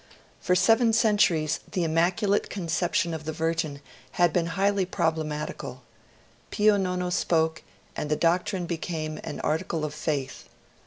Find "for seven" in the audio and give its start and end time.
0.39-0.93